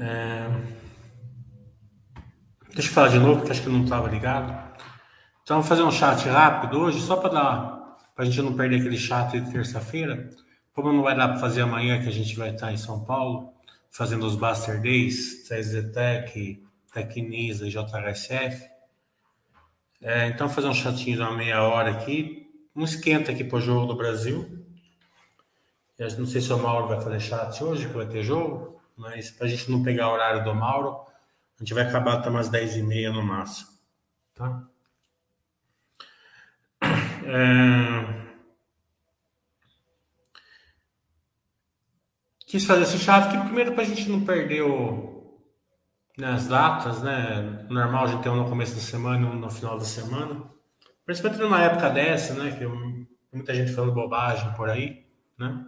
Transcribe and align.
É... 0.00 0.48
Deixa 2.74 2.88
eu 2.88 2.94
falar 2.94 3.08
de 3.08 3.18
novo, 3.18 3.36
porque 3.40 3.52
acho 3.52 3.62
que 3.62 3.68
não 3.68 3.84
estava 3.84 4.08
ligado. 4.08 4.70
Então, 5.42 5.60
vou 5.60 5.68
fazer 5.68 5.82
um 5.82 5.90
chat 5.90 6.26
rápido 6.28 6.80
hoje, 6.80 7.00
só 7.00 7.16
para 7.16 7.30
dar 7.30 7.80
para 8.14 8.26
a 8.26 8.30
gente 8.30 8.42
não 8.42 8.54
perder 8.54 8.80
aquele 8.80 8.98
chat 8.98 9.40
de 9.40 9.50
terça-feira. 9.50 10.28
Como 10.74 10.92
não 10.92 11.02
vai 11.02 11.16
dar 11.16 11.28
para 11.28 11.38
fazer 11.38 11.62
amanhã, 11.62 12.02
que 12.02 12.08
a 12.08 12.12
gente 12.12 12.36
vai 12.36 12.50
estar 12.50 12.70
em 12.70 12.76
São 12.76 13.02
Paulo, 13.02 13.52
fazendo 13.90 14.26
os 14.26 14.36
Buster 14.36 14.78
Days, 14.80 15.48
CZTEC, 15.48 16.62
Tecnisa 16.92 17.66
JHSF. 17.68 18.68
É, 20.02 20.28
então, 20.28 20.48
vou 20.48 20.54
fazer 20.54 20.68
um 20.68 20.74
chatinho 20.74 21.16
de 21.16 21.22
uma 21.22 21.34
meia 21.34 21.62
hora 21.62 21.90
aqui. 21.90 22.46
Um 22.76 22.84
esquenta 22.84 23.32
aqui 23.32 23.42
para 23.42 23.56
o 23.56 23.60
jogo 23.60 23.86
do 23.86 23.96
Brasil. 23.96 24.66
Eu 25.98 26.18
não 26.18 26.26
sei 26.26 26.40
se 26.40 26.52
o 26.52 26.58
Mauro 26.58 26.88
vai 26.88 27.00
fazer 27.00 27.20
chat 27.20 27.64
hoje, 27.64 27.86
que 27.86 27.94
vai 27.94 28.06
ter 28.06 28.22
jogo, 28.22 28.79
mas 29.00 29.30
para 29.30 29.46
a 29.46 29.48
gente 29.48 29.70
não 29.70 29.82
pegar 29.82 30.08
o 30.08 30.12
horário 30.12 30.44
do 30.44 30.54
Mauro, 30.54 31.06
a 31.58 31.64
gente 31.64 31.72
vai 31.72 31.84
acabar 31.84 32.18
até 32.18 32.28
umas 32.28 32.50
10h30 32.50 33.12
no 33.12 33.22
máximo. 33.22 33.70
Tá? 34.34 34.62
É... 37.24 38.20
Quis 42.46 42.64
fazer 42.64 42.82
esse 42.82 42.98
chave 42.98 43.30
que 43.30 43.44
primeiro 43.44 43.72
para 43.72 43.82
a 43.82 43.86
gente 43.86 44.08
não 44.08 44.24
perder 44.24 44.62
o... 44.62 45.40
né, 46.18 46.32
as 46.32 46.48
datas, 46.48 47.00
né? 47.02 47.66
Normal 47.70 48.04
a 48.04 48.06
gente 48.08 48.22
ter 48.22 48.28
um 48.28 48.36
no 48.36 48.48
começo 48.48 48.74
da 48.74 48.80
semana 48.80 49.26
e 49.26 49.30
um 49.30 49.34
no 49.34 49.50
final 49.50 49.78
da 49.78 49.84
semana. 49.84 50.44
Principalmente 51.06 51.40
numa 51.40 51.62
época 51.62 51.88
dessa, 51.88 52.34
né? 52.34 52.50
Que 52.50 52.66
muita 53.32 53.54
gente 53.54 53.72
falando 53.72 53.94
bobagem 53.94 54.52
por 54.54 54.68
aí, 54.68 55.06
né? 55.38 55.64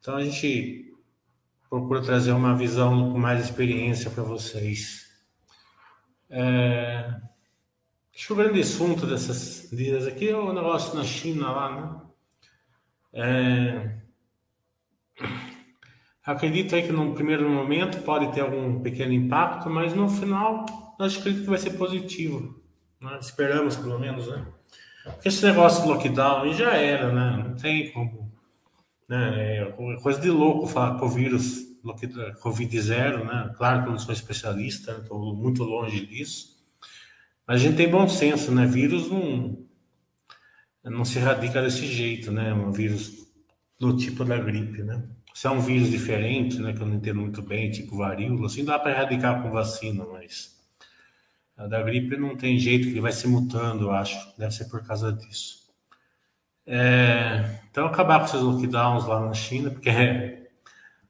Então 0.00 0.16
a 0.16 0.24
gente 0.24 0.88
procura 1.68 2.02
trazer 2.02 2.32
uma 2.32 2.56
visão 2.56 3.12
com 3.12 3.18
mais 3.18 3.44
experiência 3.44 4.10
para 4.10 4.22
vocês. 4.22 5.06
É... 6.30 7.14
Acho 8.14 8.26
que 8.26 8.32
o 8.32 8.36
grande 8.36 8.60
assunto 8.60 9.06
dessas 9.06 9.68
dias 9.70 10.06
aqui 10.06 10.28
é 10.28 10.36
o 10.36 10.52
negócio 10.52 10.96
na 10.96 11.04
China 11.04 11.50
lá, 11.50 11.80
né? 11.80 12.00
É... 13.12 13.98
Acredito 16.24 16.74
aí 16.74 16.82
que 16.82 16.92
no 16.92 17.14
primeiro 17.14 17.48
momento 17.48 18.02
pode 18.02 18.32
ter 18.32 18.40
algum 18.40 18.80
pequeno 18.80 19.12
impacto, 19.12 19.70
mas 19.70 19.94
no 19.94 20.08
final 20.08 20.66
acho 20.98 21.22
que 21.22 21.30
vai 21.30 21.58
ser 21.58 21.70
positivo. 21.70 22.62
Né? 23.00 23.18
Esperamos 23.20 23.76
pelo 23.76 23.98
menos, 23.98 24.26
né? 24.28 24.44
Porque 25.04 25.28
esse 25.28 25.44
negócio 25.46 25.82
de 25.82 25.88
lockdown 25.88 26.52
já 26.52 26.74
era, 26.74 27.12
né? 27.12 27.44
Não 27.48 27.56
tem 27.56 27.90
como. 27.92 28.27
Né? 29.08 29.58
É 29.58 29.72
coisa 30.02 30.20
de 30.20 30.30
louco 30.30 30.66
falar 30.66 31.02
o 31.02 31.08
vírus 31.08 31.66
Covid-0, 32.42 33.24
né? 33.24 33.52
Claro 33.56 33.82
que 33.82 33.88
eu 33.88 33.92
não 33.92 33.98
sou 33.98 34.12
especialista, 34.12 34.92
estou 34.92 35.34
muito 35.34 35.64
longe 35.64 36.04
disso. 36.06 36.58
Mas 37.46 37.60
a 37.60 37.64
gente 37.64 37.76
tem 37.76 37.90
bom 37.90 38.06
senso, 38.06 38.52
né? 38.52 38.66
Vírus 38.66 39.10
não, 39.10 39.66
não 40.84 41.04
se 41.04 41.18
radica 41.18 41.62
desse 41.62 41.86
jeito, 41.86 42.30
né? 42.30 42.52
Um 42.52 42.70
vírus 42.70 43.26
do 43.78 43.96
tipo 43.96 44.24
da 44.24 44.36
gripe, 44.36 44.82
né? 44.82 45.02
Se 45.32 45.46
é 45.46 45.50
um 45.50 45.60
vírus 45.60 45.90
diferente, 45.90 46.58
né? 46.58 46.72
Que 46.74 46.82
eu 46.82 46.86
não 46.86 46.96
entendo 46.96 47.20
muito 47.20 47.40
bem, 47.40 47.70
tipo 47.70 47.96
varíola, 47.96 48.46
assim 48.46 48.64
dá 48.64 48.78
para 48.78 48.90
erradicar 48.90 49.42
com 49.42 49.50
vacina, 49.50 50.04
mas 50.04 50.58
a 51.56 51.66
da 51.66 51.82
gripe 51.82 52.16
não 52.16 52.36
tem 52.36 52.58
jeito, 52.58 52.92
que 52.92 53.00
vai 53.00 53.12
se 53.12 53.26
mutando, 53.26 53.84
eu 53.84 53.90
acho. 53.92 54.16
Deve 54.36 54.52
ser 54.54 54.66
por 54.66 54.84
causa 54.86 55.12
disso. 55.12 55.67
É, 56.70 57.60
então, 57.70 57.86
acabar 57.86 58.18
com 58.18 58.26
esses 58.26 58.42
lockdowns 58.42 59.06
lá 59.06 59.20
na 59.20 59.32
China, 59.32 59.70
porque 59.70 59.88
é, 59.88 60.48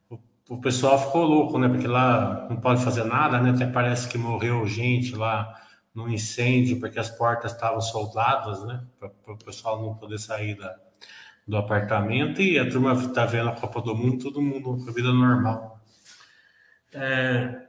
o, 0.09 0.17
o, 0.51 0.61
pessoal 0.61 0.97
ficou 0.97 1.25
louco, 1.25 1.59
né? 1.59 1.67
Porque 1.67 1.85
lá 1.85 2.47
não 2.49 2.55
pode 2.55 2.81
fazer 2.81 3.03
nada, 3.03 3.41
né? 3.41 3.49
Até 3.49 3.65
parece 3.65 4.07
que 4.07 4.17
morreu 4.17 4.65
gente 4.65 5.13
lá 5.13 5.53
no 5.93 6.07
incêndio, 6.07 6.79
porque 6.79 6.97
as 6.97 7.09
portas 7.09 7.51
estavam 7.51 7.81
soldadas, 7.81 8.63
né? 8.63 8.81
Para 8.97 9.33
o 9.33 9.37
pessoal 9.37 9.81
não 9.81 9.95
poder 9.95 10.17
sair 10.17 10.55
da, 10.55 10.77
do 11.45 11.57
apartamento. 11.57 12.41
E 12.41 12.57
a 12.57 12.69
turma 12.69 12.93
está 12.93 13.25
vendo 13.25 13.49
a 13.49 13.55
Copa 13.55 13.81
do 13.81 13.93
Mundo, 13.93 14.23
todo 14.23 14.41
mundo 14.41 14.81
com 14.81 14.89
a 14.89 14.93
vida 14.93 15.11
normal. 15.11 15.81
É... 16.93 17.67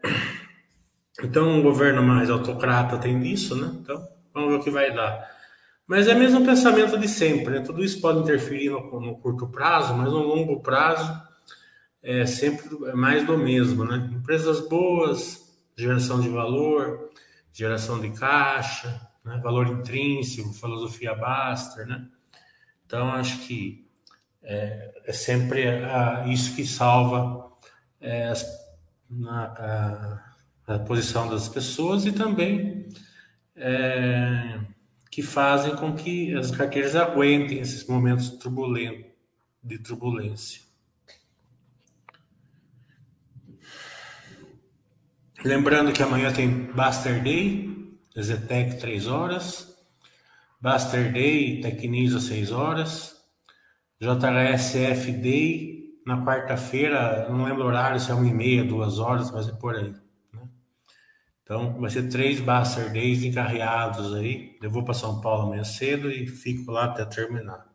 Então, 1.24 1.48
um 1.48 1.60
governo 1.60 2.04
mais 2.04 2.30
autocrata 2.30 2.98
tem 2.98 3.18
disso, 3.18 3.56
né? 3.56 3.76
Então, 3.82 4.08
vamos 4.32 4.50
ver 4.50 4.58
o 4.60 4.62
que 4.62 4.70
vai 4.70 4.94
dar. 4.94 5.39
Mas 5.90 6.06
é 6.06 6.14
mesmo 6.14 6.46
pensamento 6.46 6.96
de 6.96 7.08
sempre, 7.08 7.58
né? 7.58 7.60
Tudo 7.62 7.82
isso 7.82 8.00
pode 8.00 8.20
interferir 8.20 8.70
no, 8.70 9.00
no 9.00 9.18
curto 9.18 9.48
prazo, 9.48 9.92
mas 9.92 10.06
no 10.06 10.20
longo 10.20 10.60
prazo 10.60 11.20
é 12.00 12.24
sempre 12.26 12.68
mais 12.94 13.26
do 13.26 13.36
mesmo, 13.36 13.84
né? 13.84 14.08
Empresas 14.12 14.60
boas, 14.68 15.52
geração 15.76 16.20
de 16.20 16.28
valor, 16.28 17.10
geração 17.52 18.00
de 18.00 18.08
caixa, 18.10 19.04
né? 19.24 19.40
valor 19.42 19.66
intrínseco, 19.66 20.52
filosofia 20.52 21.12
Baster, 21.12 21.84
né? 21.88 22.06
Então, 22.86 23.08
acho 23.08 23.40
que 23.40 23.84
é, 24.44 25.02
é 25.04 25.12
sempre 25.12 25.66
a, 25.66 26.24
isso 26.28 26.54
que 26.54 26.64
salva 26.64 27.50
é, 28.00 28.28
as, 28.28 28.46
na, 29.10 30.22
a, 30.68 30.74
a, 30.74 30.78
posição 30.78 31.28
das 31.28 31.48
pessoas 31.48 32.06
e 32.06 32.12
também 32.12 32.88
é, 33.56 34.60
que 35.10 35.22
fazem 35.22 35.74
com 35.74 35.94
que 35.94 36.34
as 36.34 36.50
carteiras 36.50 36.94
aguentem 36.94 37.58
esses 37.58 37.86
momentos 37.86 38.30
turbulentos, 38.30 39.10
de 39.62 39.78
turbulência. 39.78 40.62
Lembrando 45.44 45.92
que 45.92 46.02
amanhã 46.02 46.32
tem 46.32 46.48
Buster 46.72 47.22
Day, 47.22 47.68
Zetec 48.18 48.78
3 48.78 49.06
horas, 49.06 49.76
Buster 50.60 51.12
Day, 51.12 51.60
Tecniso 51.60 52.20
6 52.20 52.52
horas, 52.52 53.16
JHSF 54.00 55.12
Day 55.12 55.80
na 56.06 56.24
quarta-feira, 56.24 57.28
não 57.28 57.44
lembro 57.44 57.64
o 57.64 57.66
horário, 57.66 57.98
se 57.98 58.10
é 58.10 58.14
1 58.14 58.26
e 58.26 58.34
meia, 58.34 58.64
2 58.64 58.98
horas, 58.98 59.30
mas 59.30 59.48
é 59.48 59.52
por 59.52 59.74
aí. 59.74 59.94
Então, 61.50 61.80
vai 61.80 61.90
ser 61.90 62.08
três 62.08 62.38
Buster 62.38 62.92
Days 62.92 63.24
encarreados 63.24 64.14
aí. 64.14 64.56
Eu 64.62 64.70
vou 64.70 64.84
para 64.84 64.94
São 64.94 65.20
Paulo 65.20 65.48
amanhã 65.48 65.64
cedo 65.64 66.08
e 66.08 66.24
fico 66.24 66.70
lá 66.70 66.84
até 66.84 67.04
terminar. 67.04 67.66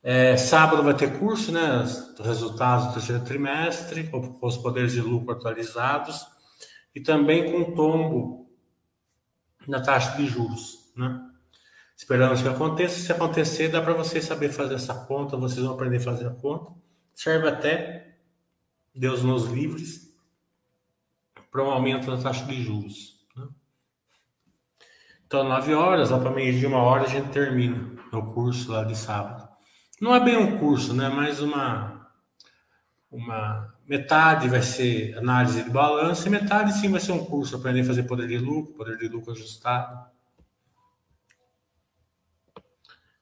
É, 0.00 0.36
sábado 0.36 0.84
vai 0.84 0.94
ter 0.94 1.18
curso, 1.18 1.50
né? 1.50 1.84
Resultados 2.22 2.86
do 2.86 2.92
terceiro 2.92 3.24
trimestre, 3.24 4.04
com 4.04 4.38
os 4.40 4.56
poderes 4.58 4.92
de 4.92 5.00
lucro 5.00 5.32
atualizados 5.32 6.24
e 6.94 7.00
também 7.00 7.50
com 7.50 7.74
tombo 7.74 8.48
na 9.66 9.80
taxa 9.80 10.16
de 10.16 10.26
juros, 10.28 10.92
né? 10.96 11.20
Esperamos 11.96 12.42
que 12.42 12.48
aconteça. 12.48 13.00
Se 13.00 13.10
acontecer, 13.10 13.70
dá 13.70 13.82
para 13.82 13.94
vocês 13.94 14.24
saber 14.24 14.50
fazer 14.50 14.74
essa 14.74 14.94
conta, 14.94 15.36
vocês 15.36 15.66
vão 15.66 15.74
aprender 15.74 15.96
a 15.96 16.00
fazer 16.00 16.28
a 16.28 16.30
conta. 16.30 16.70
Serve 17.12 17.48
até, 17.48 18.18
Deus 18.94 19.24
nos 19.24 19.46
livres, 19.46 20.07
para 21.50 21.64
um 21.64 21.70
aumento 21.70 22.10
da 22.10 22.22
taxa 22.22 22.44
de 22.44 22.62
juros. 22.62 23.26
Né? 23.36 23.46
Então, 25.26 25.44
nove 25.44 25.74
horas, 25.74 26.10
lá 26.10 26.18
para 26.18 26.30
meio 26.30 26.58
de 26.58 26.66
uma 26.66 26.78
hora, 26.78 27.04
a 27.04 27.08
gente 27.08 27.30
termina 27.30 27.98
o 28.12 28.22
curso 28.32 28.72
lá 28.72 28.84
de 28.84 28.96
sábado. 28.96 29.48
Não 30.00 30.14
é 30.14 30.20
bem 30.20 30.36
um 30.36 30.58
curso, 30.58 30.94
né? 30.94 31.08
Mais 31.08 31.40
uma, 31.40 32.08
uma 33.10 33.74
metade 33.86 34.48
vai 34.48 34.62
ser 34.62 35.16
análise 35.18 35.62
de 35.62 35.70
balanço 35.70 36.26
e 36.26 36.30
metade 36.30 36.72
sim 36.74 36.90
vai 36.90 37.00
ser 37.00 37.12
um 37.12 37.24
curso, 37.24 37.56
aprender 37.56 37.80
a 37.80 37.84
fazer 37.84 38.04
poder 38.04 38.28
de 38.28 38.38
lucro, 38.38 38.74
poder 38.74 38.96
de 38.96 39.08
lucro 39.08 39.32
ajustado. 39.32 40.08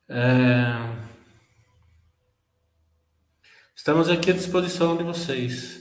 É... 0.09 1.07
Estamos 3.75 4.09
aqui 4.09 4.31
à 4.31 4.33
disposição 4.33 4.97
de 4.97 5.03
vocês. 5.03 5.76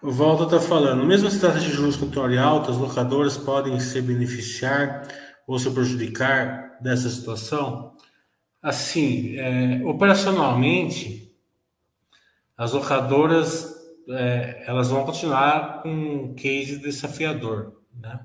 O 0.00 0.12
está 0.44 0.60
falando, 0.60 1.04
mesmo 1.04 1.28
se 1.28 1.40
trata 1.40 1.58
de 1.58 1.72
juros 1.72 1.96
controle 1.96 2.38
altos, 2.38 2.76
as 2.76 2.80
locadoras 2.80 3.36
podem 3.36 3.80
se 3.80 4.00
beneficiar 4.00 5.02
ou 5.44 5.58
se 5.58 5.68
prejudicar 5.72 6.78
dessa 6.80 7.10
situação? 7.10 7.96
Assim, 8.62 9.36
é, 9.36 9.84
operacionalmente, 9.84 11.34
as 12.56 12.72
locadoras 12.72 13.74
é, 14.10 14.62
elas 14.68 14.88
vão 14.88 15.04
continuar 15.04 15.82
com 15.82 15.90
um 15.90 16.34
case 16.34 16.78
desafiador, 16.78 17.82
né? 17.92 18.20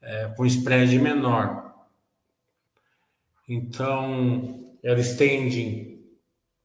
É, 0.00 0.28
com 0.28 0.46
spread 0.46 0.98
menor. 0.98 1.74
Então, 3.46 4.74
eles 4.82 5.16
tendem, 5.18 6.02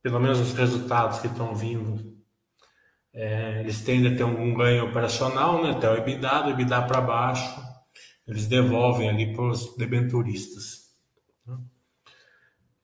pelo 0.01 0.19
menos 0.21 0.39
os 0.39 0.53
resultados 0.53 1.19
que 1.19 1.27
estão 1.27 1.53
vindo, 1.53 2.12
é, 3.13 3.59
eles 3.59 3.81
tendem 3.81 4.13
a 4.13 4.17
ter 4.17 4.23
um 4.23 4.53
ganho 4.53 4.85
operacional, 4.85 5.63
né? 5.63 5.71
até 5.71 5.89
o 5.89 5.95
EBITDA, 5.95 6.43
do 6.43 6.49
EBITDA 6.49 6.81
para 6.83 7.01
baixo, 7.01 7.61
eles 8.27 8.47
devolvem 8.47 9.09
ali 9.09 9.33
para 9.33 9.43
os 9.43 9.75
debenturistas. 9.75 10.83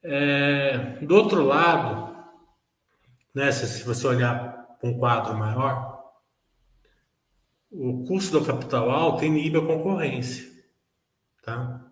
É, 0.02 0.98
do 1.02 1.14
outro 1.14 1.44
lado, 1.44 2.16
né? 3.34 3.52
Se, 3.52 3.66
se 3.66 3.84
você 3.84 4.06
olhar 4.06 4.66
um 4.82 4.98
quadro 4.98 5.36
maior, 5.36 6.00
o 7.70 8.04
custo 8.06 8.38
do 8.38 8.44
capital 8.44 8.90
alto 8.90 9.24
inibe 9.24 9.58
a 9.58 9.66
concorrência, 9.66 10.50
tá? 11.42 11.86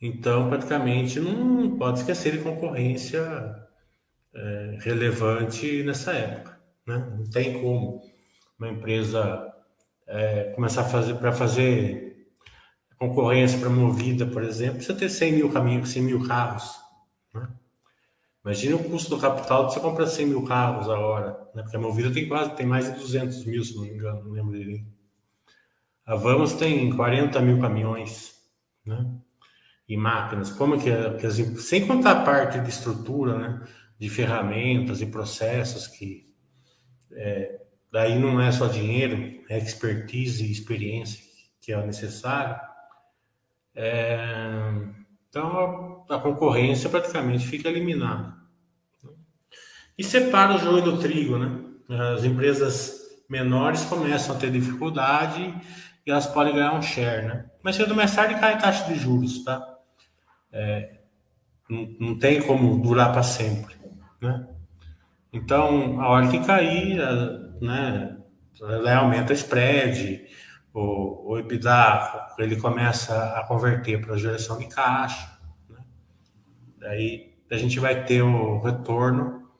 Então, 0.00 0.48
praticamente, 0.48 1.20
não 1.20 1.78
pode 1.78 2.00
esquecer 2.00 2.32
de 2.32 2.42
concorrência 2.42 3.22
é, 4.34 4.78
relevante 4.80 5.82
nessa 5.84 6.12
época, 6.12 6.51
né? 6.86 7.14
Não 7.18 7.28
tem 7.30 7.60
como 7.60 8.02
uma 8.58 8.68
empresa 8.68 9.52
é, 10.06 10.52
começar 10.54 10.82
a 10.82 10.88
fazer 10.88 11.14
para 11.14 11.32
fazer 11.32 12.28
concorrência 12.98 13.58
para 13.58 13.68
movida, 13.68 14.26
por 14.26 14.44
exemplo, 14.44 14.76
precisa 14.76 14.96
ter 14.96 15.08
100 15.08 15.32
mil 15.32 15.52
caminhos, 15.52 15.90
100 15.90 16.02
mil 16.02 16.26
carros. 16.26 16.72
Né? 17.34 17.48
Imagina 18.44 18.76
o 18.76 18.84
custo 18.84 19.10
do 19.10 19.20
capital 19.20 19.66
de 19.66 19.74
você 19.74 19.80
comprar 19.80 20.06
100 20.06 20.26
mil 20.26 20.44
carros 20.44 20.88
a 20.88 20.98
hora, 20.98 21.30
né? 21.54 21.62
porque 21.62 21.76
a 21.76 21.80
movida 21.80 22.12
tem 22.12 22.28
quase 22.28 22.54
tem 22.54 22.66
mais 22.66 22.92
de 22.92 23.00
200 23.00 23.44
mil, 23.46 23.64
se 23.64 23.74
não 23.74 23.82
me 23.82 23.90
engano, 23.90 24.24
não 24.24 24.32
lembro 24.32 24.56
direito. 24.56 24.86
A 26.04 26.16
Vamos 26.16 26.52
tem 26.54 26.94
40 26.94 27.40
mil 27.40 27.60
caminhões, 27.60 28.34
né? 28.84 29.08
E 29.88 29.96
máquinas. 29.96 30.50
Como 30.50 30.76
que, 30.76 30.90
que 31.18 31.26
as, 31.26 31.36
sem 31.62 31.86
contar 31.86 32.10
a 32.10 32.24
parte 32.24 32.58
de 32.58 32.68
estrutura, 32.68 33.38
né? 33.38 33.68
De 33.98 34.08
ferramentas 34.08 35.00
e 35.00 35.06
processos 35.06 35.86
que 35.86 36.31
é, 37.14 37.60
daí 37.90 38.18
não 38.18 38.40
é 38.40 38.50
só 38.50 38.66
dinheiro, 38.66 39.42
é 39.48 39.58
expertise 39.58 40.44
e 40.44 40.52
experiência 40.52 41.22
que 41.60 41.72
é 41.72 41.86
necessário. 41.86 42.56
É, 43.74 44.18
então 45.28 46.04
a, 46.08 46.16
a, 46.16 46.20
concorrência 46.20 46.90
praticamente 46.90 47.46
fica 47.46 47.68
eliminada. 47.68 48.34
E 49.96 50.02
separa 50.02 50.54
o 50.54 50.58
joio 50.58 50.82
do 50.82 50.98
trigo, 50.98 51.38
né? 51.38 51.60
As 52.14 52.24
empresas 52.24 53.00
menores 53.28 53.84
começam 53.84 54.34
a 54.34 54.38
ter 54.38 54.50
dificuldade 54.50 55.54
e 56.06 56.10
elas 56.10 56.26
podem 56.26 56.54
ganhar 56.54 56.74
um 56.74 56.82
share, 56.82 57.26
né? 57.26 57.46
Mas 57.62 57.76
cedo 57.76 57.94
mais 57.94 58.14
tarde 58.14 58.38
cai 58.40 58.54
a 58.54 58.58
taxa 58.58 58.92
de 58.92 58.98
juros, 58.98 59.44
tá? 59.44 59.78
É, 60.50 60.98
não, 61.68 61.96
não 62.00 62.18
tem 62.18 62.42
como 62.42 62.82
durar 62.82 63.12
para 63.12 63.22
sempre, 63.22 63.76
né? 64.20 64.48
Então, 65.32 66.00
a 66.00 66.08
hora 66.08 66.28
que 66.28 66.44
cair, 66.44 66.98
né, 67.60 68.18
ela 68.60 68.96
aumenta 68.96 69.32
spread, 69.32 70.26
o, 70.74 71.32
o 71.32 71.38
EBITDA 71.38 72.34
ele 72.38 72.56
começa 72.56 73.38
a 73.38 73.44
converter 73.46 74.00
para 74.00 74.14
a 74.14 74.18
geração 74.18 74.58
de 74.58 74.66
caixa, 74.66 75.38
né? 75.70 75.78
daí 76.78 77.32
a 77.50 77.56
gente 77.56 77.78
vai 77.78 78.04
ter 78.04 78.22
o 78.22 78.58
retorno 78.58 79.50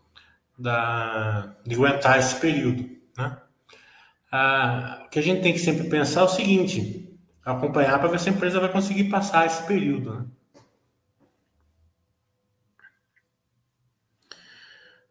da, 0.59 1.55
de 1.65 1.75
aguentar 1.75 2.19
esse 2.19 2.37
período, 2.37 2.89
né? 3.17 3.37
Ah, 4.31 5.03
o 5.05 5.11
que 5.11 5.19
a 5.19 5.23
gente 5.23 5.43
tem 5.43 5.53
que 5.53 5.59
sempre 5.59 5.91
pensar 5.91 6.21
é 6.21 6.25
o 6.25 6.29
seguinte, 6.29 7.19
acompanhar 7.45 7.99
para 7.99 8.09
ver 8.09 8.19
se 8.19 8.31
a 8.31 8.33
empresa 8.33 8.61
vai 8.61 8.73
conseguir 8.73 9.05
passar 9.05 9.45
esse 9.45 9.63
período, 9.67 10.15
né? 10.15 10.27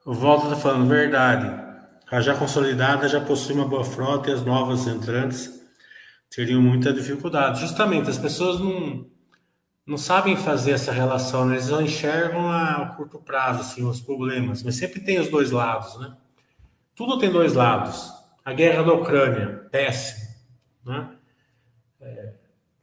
Volta 0.06 0.46
está 0.46 0.56
falando 0.56 0.88
verdade. 0.88 1.62
A 2.10 2.20
já 2.22 2.36
consolidada 2.36 3.08
já 3.08 3.22
possui 3.22 3.56
uma 3.56 3.68
boa 3.68 3.84
frota 3.84 4.30
e 4.30 4.34
as 4.34 4.44
novas 4.44 4.88
entrantes 4.88 5.62
teriam 6.30 6.62
muita 6.62 6.92
dificuldade. 6.92 7.62
Justamente, 7.62 8.10
as 8.10 8.18
pessoas 8.18 8.60
não, 8.60 9.06
não 9.86 9.98
sabem 9.98 10.36
fazer 10.36 10.72
essa 10.72 10.92
relação, 10.92 11.46
né? 11.46 11.56
eles 11.56 11.70
não 11.70 11.82
enxergam 11.82 12.52
a 12.52 12.94
curto 12.98 13.20
prazo 13.20 13.62
assim, 13.62 13.84
os 13.86 14.02
problemas, 14.02 14.64
mas 14.64 14.76
sempre 14.76 15.00
tem 15.02 15.20
os 15.20 15.30
dois 15.30 15.52
lados. 15.52 16.00
Né? 16.00 16.16
Tudo 16.96 17.20
tem 17.20 17.32
dois 17.32 17.54
lados. 17.54 18.12
A 18.44 18.54
guerra 18.54 18.84
da 18.84 18.94
Ucrânia, 18.94 19.68
péssimo. 19.72 20.28
Né? 20.84 21.10
É 22.02 22.34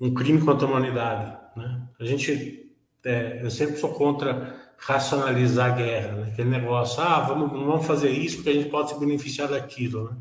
um 0.00 0.14
crime 0.14 0.40
contra 0.40 0.66
a 0.66 0.70
humanidade. 0.70 1.36
Né? 1.56 1.82
A 1.98 2.04
gente, 2.04 2.72
é, 3.04 3.40
eu 3.42 3.50
sempre 3.50 3.76
sou 3.76 3.92
contra 3.92 4.67
racionalizar 4.78 5.72
a 5.72 5.74
guerra, 5.74 6.12
né? 6.12 6.30
aquele 6.32 6.48
negócio, 6.48 7.02
ah, 7.02 7.20
vamos, 7.20 7.50
vamos 7.50 7.86
fazer 7.86 8.10
isso 8.10 8.36
porque 8.36 8.50
a 8.50 8.54
gente 8.54 8.70
pode 8.70 8.90
se 8.90 8.98
beneficiar 8.98 9.48
daquilo. 9.48 10.10
Né? 10.10 10.16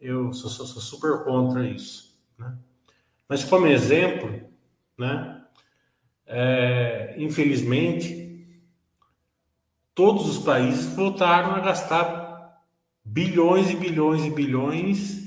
Eu 0.00 0.32
sou, 0.32 0.48
sou, 0.48 0.66
sou 0.66 0.80
super 0.80 1.24
contra 1.24 1.66
isso. 1.66 2.16
Né? 2.38 2.54
Mas 3.28 3.44
como 3.44 3.66
exemplo, 3.66 4.40
né? 4.96 5.40
É, 6.26 7.14
infelizmente, 7.18 8.56
todos 9.94 10.28
os 10.28 10.38
países 10.38 10.86
voltaram 10.94 11.54
a 11.54 11.60
gastar 11.60 12.62
bilhões 13.04 13.70
e 13.70 13.76
bilhões 13.76 14.24
e 14.24 14.30
bilhões 14.30 15.22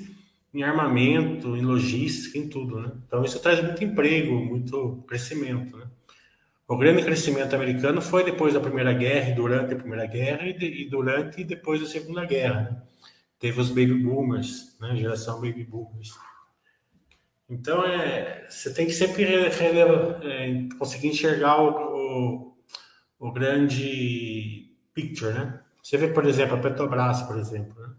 em 0.54 0.64
armamento, 0.64 1.56
em 1.56 1.62
logística, 1.62 2.38
em 2.38 2.48
tudo. 2.48 2.80
Né? 2.80 2.92
Então 3.06 3.24
isso 3.24 3.40
traz 3.40 3.62
muito 3.62 3.84
emprego, 3.84 4.34
muito 4.34 5.04
crescimento. 5.08 5.78
Né? 5.78 5.86
O 6.68 6.78
grande 6.78 7.04
crescimento 7.04 7.56
americano 7.56 8.02
foi 8.02 8.24
depois 8.24 8.54
da 8.54 8.60
Primeira 8.60 8.92
Guerra, 8.92 9.36
durante 9.36 9.74
a 9.74 9.78
Primeira 9.78 10.08
Guerra, 10.08 10.48
e, 10.48 10.86
e 10.86 10.90
durante 10.90 11.42
e 11.42 11.44
depois 11.44 11.80
da 11.80 11.86
Segunda 11.86 12.26
Guerra. 12.26 12.62
Né? 12.62 12.82
Teve 13.38 13.62
os 13.62 13.70
baby 13.70 13.94
boomers, 13.94 14.76
né? 14.80 14.96
geração 14.96 15.36
baby 15.40 15.64
boomers. 15.64 16.12
Então, 17.48 17.86
é, 17.86 18.48
você 18.50 18.74
tem 18.74 18.88
que 18.88 18.94
sempre 18.94 19.24
é, 19.26 20.68
conseguir 20.80 21.10
enxergar 21.10 21.62
o, 21.62 21.70
o, 21.70 22.58
o, 23.20 23.32
grande 23.32 24.76
picture, 24.96 25.32
né? 25.32 25.62
Você 25.84 25.98
vê, 25.98 26.08
por 26.08 26.26
exemplo, 26.26 26.56
a 26.56 26.60
Petrobras, 26.60 27.22
por 27.22 27.38
exemplo. 27.38 27.80
Né? 27.80 27.96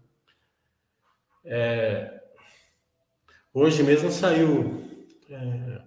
É, 1.45 2.21
hoje 3.53 3.81
mesmo 3.83 4.11
saiu 4.11 4.83
é, 5.29 5.81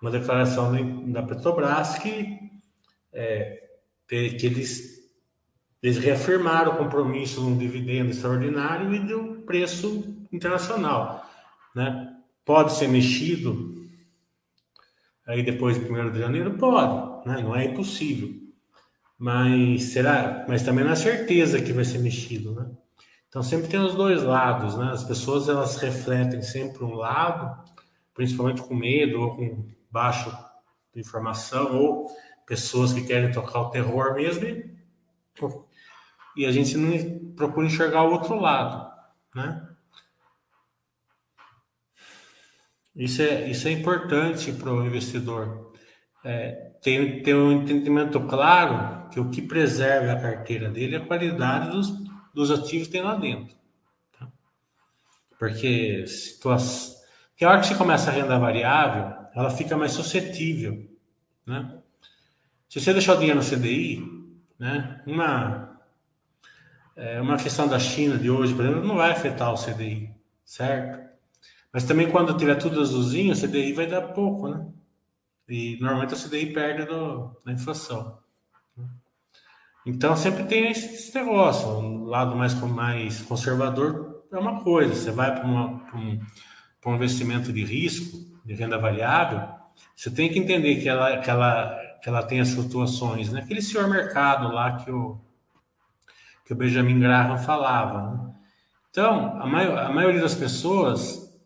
uma 0.00 0.10
declaração 0.10 0.72
da 1.10 1.22
Petrobras 1.22 1.98
que, 1.98 2.38
é, 3.12 3.68
que 4.08 4.46
eles, 4.46 5.08
eles 5.82 5.98
reafirmaram 5.98 6.72
o 6.72 6.76
compromisso 6.76 7.40
de 7.40 7.46
um 7.46 7.56
dividendo 7.56 8.10
extraordinário 8.10 8.94
e 8.94 9.00
do 9.00 9.42
preço 9.42 10.26
internacional. 10.32 11.26
Né? 11.74 12.14
Pode 12.44 12.72
ser 12.72 12.88
mexido 12.88 13.74
aí 15.26 15.42
depois 15.42 15.78
do 15.78 15.92
1 15.92 16.12
de 16.12 16.18
janeiro? 16.18 16.56
Pode, 16.56 17.28
né? 17.28 17.42
não 17.42 17.56
é 17.56 17.64
impossível. 17.64 18.46
Mas 19.18 19.84
será? 19.84 20.44
Mas 20.46 20.62
também 20.62 20.84
não 20.84 20.92
é 20.92 20.96
certeza 20.96 21.60
que 21.60 21.72
vai 21.72 21.84
ser 21.84 21.98
mexido, 21.98 22.54
né? 22.54 22.70
Então 23.28 23.42
sempre 23.42 23.68
tem 23.68 23.80
os 23.80 23.94
dois 23.94 24.22
lados, 24.22 24.76
né? 24.76 24.90
As 24.92 25.04
pessoas 25.04 25.48
elas 25.48 25.76
refletem 25.76 26.42
sempre 26.42 26.84
um 26.84 26.94
lado, 26.94 27.64
principalmente 28.14 28.62
com 28.62 28.74
medo 28.74 29.20
ou 29.20 29.34
com 29.34 29.66
baixo 29.96 30.30
de 30.92 31.00
informação 31.00 31.74
ou 31.74 32.14
pessoas 32.46 32.92
que 32.92 33.06
querem 33.06 33.32
tocar 33.32 33.60
o 33.60 33.70
terror 33.70 34.14
mesmo 34.14 34.44
e, 34.44 34.76
e 36.36 36.44
a 36.44 36.52
gente 36.52 36.76
não 36.76 37.34
procura 37.34 37.66
enxergar 37.66 38.02
o 38.02 38.12
outro 38.12 38.38
lado, 38.38 38.92
né? 39.34 39.66
Isso 42.94 43.22
é, 43.22 43.48
isso 43.50 43.68
é 43.68 43.70
importante 43.70 44.52
para 44.52 44.70
o 44.70 44.86
investidor. 44.86 45.72
É, 46.22 46.72
ter, 46.82 47.22
ter 47.22 47.34
um 47.34 47.52
entendimento 47.52 48.20
claro 48.20 49.08
que 49.10 49.18
o 49.18 49.30
que 49.30 49.40
preserva 49.40 50.12
a 50.12 50.20
carteira 50.20 50.68
dele 50.68 50.96
é 50.96 50.98
a 50.98 51.06
qualidade 51.06 51.70
dos, 51.70 51.88
dos 52.34 52.50
ativos 52.50 52.86
que 52.86 52.92
tem 52.92 53.02
lá 53.02 53.14
dentro. 53.14 53.54
Tá? 54.18 54.28
Porque 55.38 56.06
situação, 56.06 56.94
que 57.36 57.44
a 57.44 57.50
hora 57.50 57.60
que 57.60 57.66
você 57.66 57.74
começa 57.74 58.10
a 58.10 58.14
renda 58.14 58.38
variável, 58.38 59.25
ela 59.36 59.50
fica 59.50 59.76
mais 59.76 59.92
suscetível, 59.92 60.88
né? 61.46 61.78
Se 62.68 62.80
você 62.80 62.92
deixar 62.92 63.14
o 63.14 63.18
dinheiro 63.18 63.38
no 63.38 63.44
CDI, 63.44 64.02
né? 64.58 65.02
Uma 65.06 65.78
é, 66.96 67.20
uma 67.20 67.36
questão 67.36 67.68
da 67.68 67.78
China 67.78 68.16
de 68.16 68.30
hoje, 68.30 68.54
por 68.54 68.64
exemplo, 68.64 68.84
não 68.84 68.96
vai 68.96 69.12
afetar 69.12 69.52
o 69.52 69.62
CDI, 69.62 70.10
certo? 70.42 71.06
Mas 71.70 71.84
também 71.84 72.10
quando 72.10 72.36
tiver 72.36 72.54
tudo 72.54 72.80
azulzinho, 72.80 73.34
o 73.34 73.36
CDI 73.38 73.74
vai 73.74 73.86
dar 73.86 74.00
pouco, 74.00 74.48
né? 74.48 74.66
E 75.46 75.76
normalmente 75.78 76.14
o 76.14 76.18
CDI 76.18 76.54
perde 76.54 76.86
do, 76.86 77.36
da 77.44 77.52
inflação. 77.52 78.18
Então 79.84 80.16
sempre 80.16 80.44
tem 80.44 80.70
esse 80.70 81.14
negócio, 81.14 81.68
um 81.68 82.04
lado 82.04 82.34
mais, 82.34 82.54
mais 82.54 83.20
conservador 83.20 84.24
é 84.32 84.38
uma 84.38 84.64
coisa, 84.64 84.94
você 84.94 85.10
vai 85.10 85.32
para 85.32 85.46
um, 85.46 85.80
um 86.84 86.94
investimento 86.94 87.52
de 87.52 87.64
risco, 87.64 88.35
de 88.46 88.54
renda 88.54 88.78
variável, 88.78 89.46
você 89.94 90.10
tem 90.10 90.32
que 90.32 90.38
entender 90.38 90.76
que 90.76 90.88
ela, 90.88 91.18
que 91.18 91.28
ela, 91.28 91.78
que 92.02 92.08
ela 92.08 92.22
tem 92.22 92.40
as 92.40 92.52
flutuações, 92.52 93.32
né? 93.32 93.44
Senhor 93.60 93.88
mercado 93.88 94.54
lá 94.54 94.76
que 94.76 94.90
o, 94.90 95.20
que 96.44 96.52
o 96.52 96.56
Benjamin 96.56 97.00
Graham 97.00 97.36
falava. 97.36 98.10
Né? 98.10 98.34
Então, 98.90 99.36
a, 99.38 99.86
a 99.86 99.92
maioria 99.92 100.20
das 100.20 100.34
pessoas, 100.34 101.36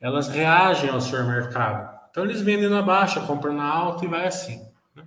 elas 0.00 0.28
reagem 0.28 0.90
ao 0.90 1.00
senhor 1.00 1.26
mercado. 1.26 1.94
Então, 2.10 2.24
eles 2.24 2.40
vendem 2.40 2.68
na 2.68 2.82
baixa, 2.82 3.20
compram 3.20 3.52
na 3.52 3.64
alta 3.64 4.04
e 4.04 4.08
vai 4.08 4.26
assim. 4.26 4.66
Né? 4.94 5.04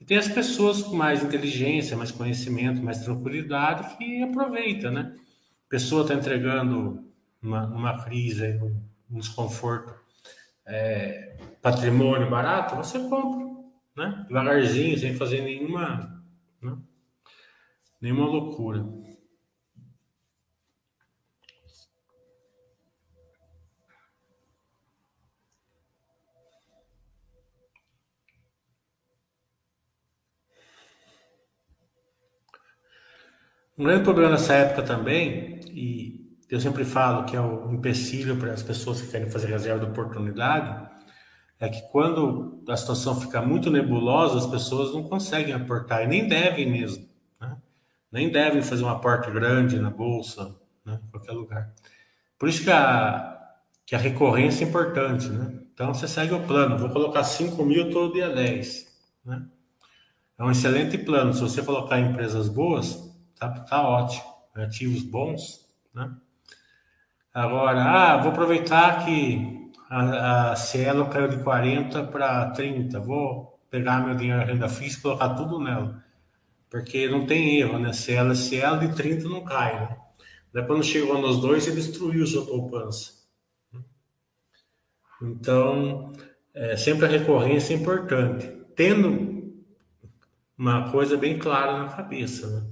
E 0.00 0.04
tem 0.04 0.18
as 0.18 0.28
pessoas 0.28 0.82
com 0.82 0.96
mais 0.96 1.22
inteligência, 1.22 1.96
mais 1.96 2.10
conhecimento, 2.10 2.82
mais 2.82 2.98
tranquilidade 2.98 3.96
que 3.96 4.22
aproveitam, 4.22 4.90
né? 4.90 5.14
pessoa 5.72 6.02
está 6.02 6.12
entregando 6.12 7.02
uma, 7.40 7.64
uma 7.66 8.04
crise, 8.04 8.60
um 9.10 9.18
desconforto, 9.18 9.94
é, 10.66 11.36
patrimônio 11.60 12.30
barato, 12.30 12.76
você 12.76 12.98
compra, 13.08 13.46
né? 13.96 14.24
Devagarzinho, 14.28 14.98
sem 14.98 15.14
fazer 15.14 15.42
nenhuma, 15.42 16.24
né? 16.60 16.76
nenhuma 18.00 18.26
loucura. 18.26 18.80
Um 33.78 33.84
grande 33.84 34.04
problema 34.04 34.32
nessa 34.32 34.54
época 34.54 34.82
também, 34.82 35.60
e 35.72 36.21
eu 36.54 36.60
sempre 36.60 36.84
falo 36.84 37.24
que 37.24 37.34
é 37.34 37.40
o 37.40 37.72
empecilho 37.72 38.36
para 38.36 38.52
as 38.52 38.62
pessoas 38.62 39.00
que 39.00 39.08
querem 39.10 39.30
fazer 39.30 39.46
reserva 39.46 39.86
de 39.86 39.90
oportunidade, 39.90 40.86
é 41.58 41.66
que 41.66 41.80
quando 41.90 42.62
a 42.68 42.76
situação 42.76 43.18
fica 43.18 43.40
muito 43.40 43.70
nebulosa, 43.70 44.36
as 44.36 44.46
pessoas 44.46 44.92
não 44.92 45.02
conseguem 45.02 45.54
aportar, 45.54 46.04
e 46.04 46.06
nem 46.06 46.28
devem 46.28 46.70
mesmo. 46.70 47.08
Né? 47.40 47.56
Nem 48.10 48.30
devem 48.30 48.60
fazer 48.60 48.84
um 48.84 48.90
aporte 48.90 49.30
grande 49.30 49.78
na 49.78 49.88
bolsa, 49.88 50.54
né? 50.84 51.00
em 51.02 51.10
qualquer 51.10 51.32
lugar. 51.32 51.72
Por 52.38 52.50
isso 52.50 52.64
que 52.64 52.70
a, 52.70 53.40
que 53.86 53.94
a 53.94 53.98
recorrência 53.98 54.64
é 54.64 54.68
importante. 54.68 55.30
Né? 55.30 55.58
Então 55.72 55.94
você 55.94 56.06
segue 56.06 56.34
o 56.34 56.46
plano, 56.46 56.76
vou 56.76 56.90
colocar 56.90 57.24
5 57.24 57.64
mil 57.64 57.90
todo 57.90 58.12
dia 58.12 58.28
10. 58.28 58.92
Né? 59.24 59.46
É 60.36 60.44
um 60.44 60.50
excelente 60.50 60.98
plano. 60.98 61.32
Se 61.32 61.40
você 61.40 61.62
colocar 61.62 61.98
em 61.98 62.10
empresas 62.10 62.48
boas, 62.48 63.10
tá, 63.38 63.48
tá 63.48 63.88
ótimo. 63.88 64.30
Ativos 64.54 65.02
bons, 65.02 65.66
né? 65.94 66.14
Agora, 67.34 67.82
ah, 67.82 68.16
vou 68.18 68.30
aproveitar 68.30 69.04
que 69.04 69.70
a, 69.88 70.52
a 70.52 70.56
Cielo 70.56 71.08
caiu 71.08 71.28
de 71.28 71.42
40 71.42 72.04
para 72.04 72.50
30. 72.50 73.00
Vou 73.00 73.58
pegar 73.70 74.04
meu 74.04 74.14
dinheiro 74.14 74.44
renda 74.44 74.68
fixa 74.68 74.98
e 74.98 75.02
colocar 75.02 75.30
tudo 75.30 75.58
nela. 75.58 76.04
Porque 76.70 77.08
não 77.08 77.26
tem 77.26 77.60
erro, 77.60 77.78
né? 77.78 77.92
Cielo 77.92 78.32
é 78.32 78.34
Cielo, 78.34 78.80
de 78.80 78.94
30 78.94 79.28
não 79.28 79.44
cai, 79.44 79.80
né? 79.80 79.96
Daí 80.52 80.66
quando 80.66 80.84
chegou 80.84 81.20
nos 81.20 81.40
dois, 81.40 81.66
ele 81.66 81.76
destruiu 81.76 82.26
sua 82.26 82.44
poupança. 82.44 83.22
Então, 85.22 86.12
é, 86.54 86.76
sempre 86.76 87.06
a 87.06 87.08
recorrência 87.08 87.74
é 87.74 87.76
importante. 87.76 88.46
Tendo 88.76 89.62
uma 90.56 90.90
coisa 90.90 91.16
bem 91.16 91.38
clara 91.38 91.78
na 91.78 91.88
cabeça, 91.88 92.46
né? 92.48 92.70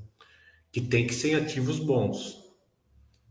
Que 0.70 0.80
tem 0.80 1.06
que 1.06 1.14
ser 1.14 1.34
ativos 1.34 1.78
bons. 1.78 2.39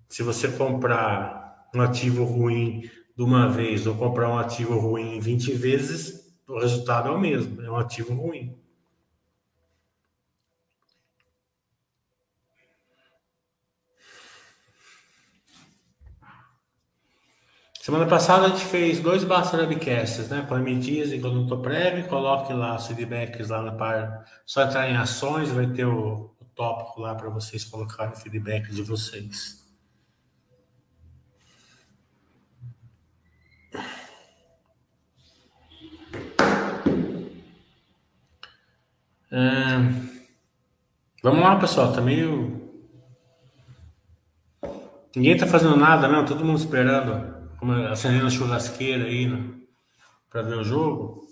Se 0.10 0.24
você 0.24 0.48
comprar 0.50 1.70
um 1.74 1.82
ativo 1.82 2.26
ruim 2.26 2.90
de 3.16 3.24
uma 3.24 3.48
vez 3.48 3.86
ou 3.86 3.96
comprar 3.96 4.28
um 4.30 4.40
ativo 4.40 4.80
ruim 4.80 5.20
20 5.20 5.54
vezes, 5.54 6.34
o 6.48 6.60
resultado 6.60 7.10
é 7.10 7.12
o 7.12 7.20
mesmo, 7.20 7.62
é 7.62 7.70
um 7.70 7.78
ativo 7.78 8.14
ruim. 8.16 8.58
Semana 17.80 18.08
passada 18.08 18.46
a 18.46 18.50
gente 18.50 18.66
fez 18.66 19.00
dois 19.00 19.24
Basta 19.24 19.58
Webcasts, 19.58 20.30
né? 20.30 20.46
Com 20.48 20.56
a 20.56 20.62
Dias 20.62 21.12
e 21.12 21.20
com 21.20 21.28
o 21.28 21.32
Doutor 21.32 21.62
Prévio. 21.62 22.08
Coloque 22.08 22.54
lá 22.54 22.76
os 22.76 22.86
feedbacks 22.86 23.50
lá 23.50 23.62
na 23.62 23.72
parte. 23.72 24.30
Só 24.46 24.64
entrar 24.64 24.90
em 24.90 24.96
ações, 24.96 25.50
vai 25.50 25.66
ter 25.68 25.86
o, 25.86 26.36
o 26.40 26.46
tópico 26.54 27.02
lá 27.02 27.16
para 27.16 27.30
vocês 27.30 27.64
colocarem 27.64 28.14
o 28.14 28.16
feedback 28.16 28.70
de 28.70 28.84
vocês. 28.84 29.59
É... 39.32 39.78
Vamos 41.24 41.42
lá, 41.42 41.60
pessoal. 41.60 41.94
Tá 41.94 42.02
meio. 42.02 42.60
Ninguém 45.16 45.38
tá 45.38 45.46
fazendo 45.46 45.76
nada, 45.76 46.08
não. 46.08 46.26
Todo 46.26 46.46
mundo 46.46 46.60
esperando. 46.60 47.38
Acendendo 47.92 48.28
a 48.28 48.30
churrasqueira 48.30 49.06
aí, 49.06 49.28
né? 49.28 49.60
Pra 50.30 50.42
ver 50.42 50.56
o 50.56 50.64
jogo. 50.64 51.28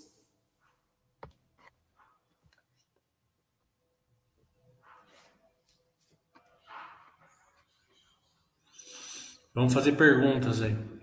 Vamos 9.54 9.74
fazer 9.74 9.92
perguntas 9.92 10.62
aí. 10.62 10.97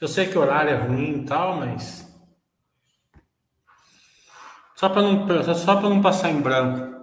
Eu 0.00 0.06
sei 0.06 0.28
que 0.28 0.38
o 0.38 0.40
horário 0.40 0.70
é 0.70 0.76
ruim 0.76 1.22
e 1.22 1.24
tal, 1.24 1.56
mas 1.56 2.06
só 4.76 4.88
para 4.88 5.02
não, 5.02 5.26
não 5.26 6.00
passar 6.00 6.30
em 6.30 6.40
branco, 6.40 6.96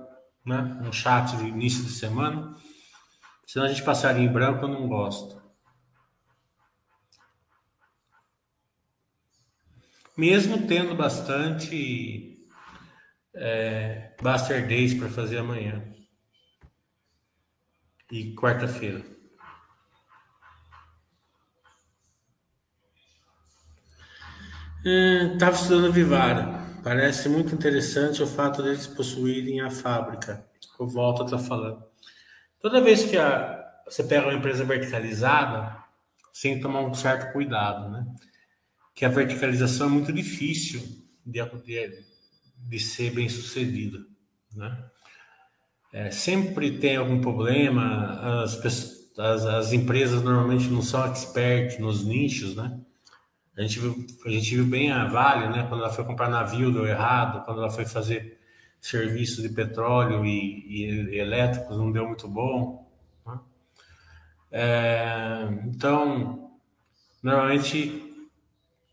né? 0.46 0.80
Um 0.82 0.94
chat 0.94 1.36
de 1.36 1.44
início 1.44 1.84
de 1.84 1.92
semana. 1.92 2.56
Senão 3.46 3.66
a 3.66 3.70
gente 3.70 3.84
passaria 3.84 4.24
em 4.24 4.32
branco, 4.32 4.64
eu 4.64 4.70
não 4.70 4.88
gosto. 4.88 5.44
Mesmo 10.18 10.66
tendo 10.66 10.96
bastante 10.96 12.48
é, 13.34 14.16
Buster 14.22 14.66
Days 14.66 14.94
para 14.94 15.10
fazer 15.10 15.40
amanhã 15.40 15.84
e 18.10 18.34
quarta-feira. 18.34 19.04
Estava 24.86 25.58
é, 25.58 25.60
estudando 25.60 25.92
Vivara. 25.92 26.64
Parece 26.84 27.28
muito 27.28 27.56
interessante 27.56 28.22
o 28.22 28.28
fato 28.28 28.62
deles 28.62 28.86
possuírem 28.86 29.60
a 29.60 29.72
fábrica. 29.72 30.46
O 30.78 30.86
Volta 30.86 31.24
está 31.24 31.40
falando. 31.40 31.84
Toda 32.62 32.82
vez 32.82 33.04
que 33.04 33.18
a, 33.18 33.66
você 33.84 34.04
pega 34.04 34.28
uma 34.28 34.36
empresa 34.36 34.64
verticalizada, 34.64 35.76
você 36.32 36.50
tem 36.50 36.58
que 36.58 36.62
tomar 36.62 36.82
um 36.82 36.94
certo 36.94 37.34
cuidado, 37.34 37.90
né? 37.90 38.06
Que 38.94 39.06
a 39.06 39.10
verticalização 39.10 39.88
é 39.88 39.90
muito 39.90 40.14
difícil 40.14 40.80
de, 41.26 41.44
de, 41.64 42.06
de 42.56 42.80
ser 42.80 43.10
bem 43.10 43.28
sucedida, 43.28 43.98
né? 44.54 44.86
É, 45.92 46.12
sempre 46.12 46.78
tem 46.78 46.98
algum 46.98 47.20
problema, 47.22 48.44
as, 48.44 48.64
as, 49.18 49.46
as 49.46 49.74
empresas 49.74 50.22
normalmente 50.22 50.68
não 50.68 50.84
são 50.84 51.08
expert 51.08 51.80
nos 51.80 52.06
nichos, 52.06 52.56
né? 52.56 52.85
A 53.58 53.62
gente 53.62 53.80
viu, 53.80 54.06
a 54.26 54.30
gente 54.30 54.56
viu 54.56 54.66
bem 54.66 54.92
a 54.92 55.06
Vale, 55.06 55.48
né? 55.50 55.66
Quando 55.70 55.82
ela 55.82 55.94
foi 55.94 56.04
comprar 56.04 56.30
navio, 56.30 56.74
deu 56.74 56.86
errado. 56.86 57.46
Quando 57.46 57.62
ela 57.62 57.70
foi 57.70 57.86
fazer 57.86 58.38
serviço 58.82 59.42
de 59.42 59.50
petróleo 59.50 60.26
e, 60.26 61.14
e 61.14 61.18
elétricos, 61.18 61.78
não 61.78 61.92
deu 61.92 62.06
muito 62.06 62.28
bom. 62.28 62.86
Né? 63.26 63.40
É, 64.52 65.48
então, 65.66 66.52
normalmente 67.24 68.30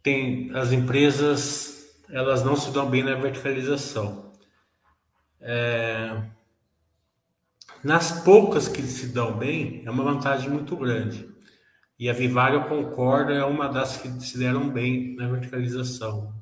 tem 0.02 0.50
as 0.54 0.72
empresas, 0.72 2.00
elas 2.08 2.44
não 2.44 2.56
se 2.56 2.70
dão 2.70 2.88
bem 2.88 3.02
na 3.02 3.14
verticalização. 3.16 4.32
É, 5.40 6.22
nas 7.82 8.22
poucas 8.22 8.68
que 8.68 8.80
se 8.82 9.08
dão 9.08 9.36
bem, 9.36 9.82
é 9.84 9.90
uma 9.90 10.04
vantagem 10.04 10.48
muito 10.48 10.76
grande. 10.76 11.31
E 12.02 12.10
a 12.10 12.12
Vivario 12.12 12.64
concorda, 12.64 13.32
é 13.32 13.44
uma 13.44 13.68
das 13.68 13.96
que 13.96 14.08
se 14.20 14.36
deram 14.36 14.68
bem 14.68 15.14
na 15.14 15.28
verticalização. 15.28 16.34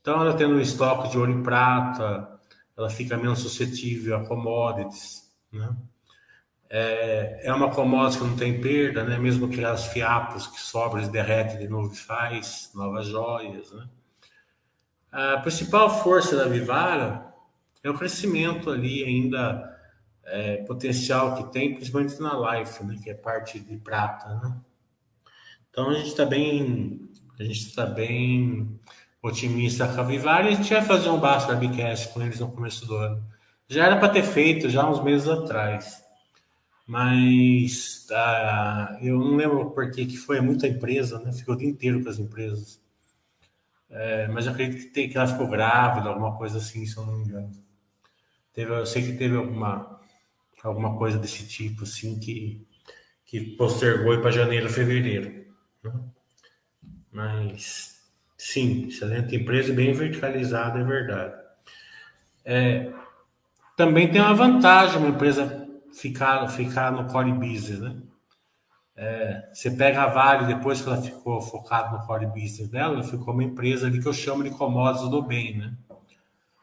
Então, 0.00 0.20
ela 0.20 0.34
tendo 0.34 0.56
um 0.56 0.60
estoque 0.60 1.10
de 1.10 1.16
ouro 1.16 1.30
e 1.30 1.42
prata, 1.44 2.28
ela 2.76 2.90
fica 2.90 3.16
menos 3.16 3.38
suscetível 3.38 4.16
a 4.16 4.26
commodities, 4.26 5.32
né? 5.52 5.76
É, 6.68 7.42
é 7.44 7.52
uma 7.52 7.70
commodity 7.70 8.18
que 8.18 8.24
não 8.24 8.36
tem 8.36 8.60
perda, 8.60 9.04
né? 9.04 9.16
Mesmo 9.16 9.48
que 9.48 9.64
as 9.64 9.92
fiapos 9.92 10.48
que 10.48 10.60
sobram, 10.60 10.98
eles 10.98 11.12
derretem 11.12 11.60
de 11.60 11.68
novo 11.68 11.94
e 11.94 11.96
faz 11.96 12.72
novas 12.74 13.06
joias, 13.06 13.70
né? 13.70 13.88
A 15.12 15.36
principal 15.36 16.02
força 16.02 16.36
da 16.36 16.48
Vivara 16.48 17.32
é 17.80 17.88
o 17.88 17.96
crescimento 17.96 18.70
ali 18.70 19.04
ainda 19.04 19.77
é, 20.30 20.58
potencial 20.64 21.36
que 21.36 21.52
tem, 21.52 21.74
principalmente 21.74 22.20
na 22.20 22.58
Life, 22.58 22.84
né, 22.84 22.96
que 23.02 23.10
é 23.10 23.14
parte 23.14 23.58
de 23.58 23.76
prata, 23.78 24.34
né? 24.36 24.56
Então 25.70 25.90
a 25.90 25.94
gente 25.94 26.08
está 26.08 26.24
bem, 26.24 27.08
a 27.38 27.44
gente 27.44 27.68
está 27.68 27.86
bem 27.86 28.80
otimista 29.22 29.86
com 29.86 30.00
a 30.00 30.04
Vivari. 30.04 30.48
A 30.48 30.52
gente 30.52 30.72
vai 30.72 30.82
fazer 30.82 31.08
um 31.10 31.20
Basta 31.20 31.52
Webcast 31.52 32.12
com 32.12 32.22
eles 32.22 32.40
no 32.40 32.50
começo 32.50 32.86
do 32.86 32.96
ano. 32.96 33.24
Já 33.68 33.86
era 33.86 33.96
para 33.96 34.08
ter 34.08 34.22
feito 34.22 34.68
já 34.70 34.88
uns 34.88 35.02
meses 35.02 35.28
atrás, 35.28 36.02
mas 36.86 38.06
ah, 38.10 38.98
eu 39.02 39.18
não 39.18 39.36
lembro 39.36 39.70
por 39.70 39.90
que 39.90 40.16
foi 40.16 40.40
muita 40.40 40.66
empresa, 40.66 41.20
né? 41.20 41.32
Ficou 41.32 41.54
o 41.54 41.58
dia 41.58 41.68
inteiro 41.68 42.02
com 42.02 42.08
as 42.08 42.18
empresas. 42.18 42.80
É, 43.90 44.28
mas 44.28 44.46
eu 44.46 44.52
acredito 44.52 44.82
que, 44.82 44.90
tem, 44.90 45.08
que 45.08 45.16
ela 45.16 45.26
ficou 45.26 45.48
grávida, 45.48 46.08
alguma 46.08 46.36
coisa 46.36 46.58
assim, 46.58 46.84
se 46.84 46.96
eu 46.96 47.06
não 47.06 47.18
me 47.18 47.24
engano. 47.24 47.52
Teve, 48.52 48.72
eu 48.72 48.86
sei 48.86 49.02
que 49.02 49.12
teve 49.16 49.36
alguma 49.36 49.98
alguma 50.62 50.96
coisa 50.96 51.18
desse 51.18 51.46
tipo, 51.46 51.84
assim, 51.84 52.18
que, 52.18 52.66
que 53.24 53.40
postergou 53.56 54.20
para 54.20 54.30
janeiro, 54.30 54.68
fevereiro. 54.68 55.46
Né? 55.82 55.92
Mas, 57.12 58.02
sim, 58.36 58.88
excelente 58.88 59.36
empresa, 59.36 59.72
bem 59.72 59.92
verticalizada, 59.92 60.80
é 60.80 60.84
verdade. 60.84 61.34
É, 62.44 62.92
também 63.76 64.10
tem 64.10 64.20
uma 64.20 64.34
vantagem 64.34 64.98
uma 64.98 65.10
empresa 65.10 65.68
ficar, 65.92 66.46
ficar 66.48 66.90
no 66.90 67.06
core 67.06 67.32
business, 67.32 67.80
né? 67.80 67.96
É, 68.96 69.48
você 69.52 69.70
pega 69.70 70.02
a 70.02 70.08
Vale, 70.08 70.52
depois 70.52 70.80
que 70.82 70.88
ela 70.88 71.00
ficou 71.00 71.40
focada 71.40 71.96
no 71.96 72.04
core 72.04 72.26
business 72.26 72.68
dela, 72.68 72.94
ela 72.94 73.04
ficou 73.04 73.32
uma 73.32 73.44
empresa 73.44 73.86
ali 73.86 74.00
que 74.00 74.08
eu 74.08 74.12
chamo 74.12 74.42
de 74.42 74.50
commodities 74.50 75.08
do 75.08 75.22
bem, 75.22 75.56
né? 75.56 75.72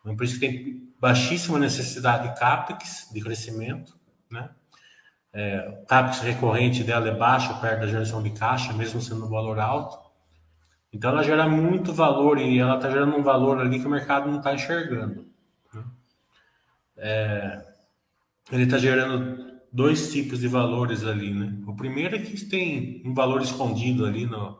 Uma 0.04 0.14
empresa 0.14 0.34
que 0.34 0.40
tem 0.40 0.85
baixíssima 1.00 1.60
necessidade 1.60 2.30
de 2.30 2.40
CAPEX, 2.40 3.10
de 3.12 3.22
crescimento, 3.22 3.98
né? 4.32 4.50
É, 5.34 5.82
o 5.82 5.86
CAPEX 5.86 6.20
recorrente 6.20 6.84
dela 6.84 7.10
é 7.10 7.14
baixo, 7.14 7.60
perto 7.60 7.82
da 7.82 7.88
geração 7.88 8.24
de 8.24 8.30
caixa, 8.30 8.72
mesmo 8.72 9.02
sendo 9.02 9.26
um 9.26 9.30
valor 9.30 9.60
alto. 9.60 10.00
Então 10.94 11.12
ela 11.12 11.24
gera 11.24 11.48
muito 11.48 11.92
valor 11.92 12.40
e 12.40 12.58
ela 12.58 12.78
está 12.78 12.90
gerando 12.90 13.18
um 13.18 13.22
valor 13.22 13.60
ali 13.60 13.80
que 13.80 13.86
o 13.86 13.90
mercado 13.90 14.30
não 14.30 14.38
está 14.38 14.54
enxergando. 14.54 15.28
Né? 15.74 15.84
É, 16.96 17.66
ele 18.50 18.64
está 18.64 18.78
gerando 18.78 19.60
dois 19.74 20.10
tipos 20.14 20.40
de 20.40 20.48
valores 20.48 21.04
ali, 21.04 21.34
né? 21.34 21.54
O 21.68 21.76
primeiro 21.76 22.16
é 22.16 22.20
que 22.20 22.46
tem 22.46 23.02
um 23.06 23.14
valor 23.14 23.42
escondido 23.42 24.06
ali 24.06 24.26
no, 24.26 24.58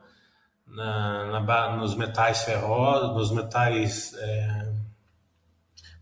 na, 0.68 1.40
na, 1.40 1.78
nos 1.78 1.96
metais 1.96 2.44
ferrosos, 2.44 3.16
nos 3.16 3.32
metais 3.32 4.14
é, 4.14 4.75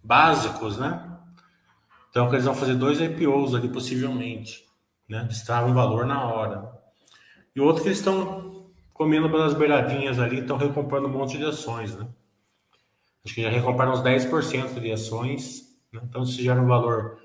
básicos, 0.04 0.78
né? 0.78 1.10
Então, 2.10 2.32
eles 2.32 2.46
vão 2.46 2.54
fazer 2.54 2.76
dois 2.76 3.00
IPOs 3.00 3.56
ali, 3.56 3.70
possivelmente, 3.70 4.66
né? 5.08 5.28
Um 5.68 5.74
valor 5.74 6.06
na 6.06 6.24
hora. 6.24 6.72
E 7.56 7.62
outro 7.62 7.82
que 7.82 7.88
eles 7.88 8.00
estão 8.00 8.72
comendo 8.94 9.30
pelas 9.30 9.54
beiradinhas 9.54 10.20
ali, 10.20 10.39
estão 10.39 10.58
recomprando 10.58 11.08
um 11.08 11.12
monte 11.12 11.38
de 11.38 11.46
ações, 11.46 11.96
né? 11.96 12.08
Acho 13.26 13.34
que 13.34 13.42
já 13.42 13.50
recompraram 13.50 13.94
uns 13.94 14.02
10% 14.02 14.80
de 14.80 14.92
ações, 14.92 15.76
né? 15.92 16.02
Então, 16.04 16.24
isso 16.24 16.42
gera 16.42 16.62
um 16.62 16.68
valor 16.68 17.20